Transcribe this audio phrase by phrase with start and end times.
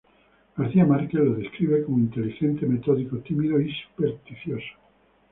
[0.57, 4.73] García Márquez lo describe como "inteligente, metódico, tímido y supersticioso".